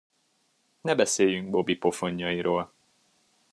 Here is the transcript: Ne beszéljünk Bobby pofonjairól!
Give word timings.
Ne 0.81 0.95
beszéljünk 0.95 1.49
Bobby 1.49 1.75
pofonjairól! 1.75 2.73